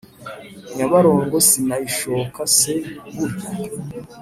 Nyabarongo 0.77 1.35
sinayishoka 1.49 2.41
se 2.57 2.73
burya 3.13 3.47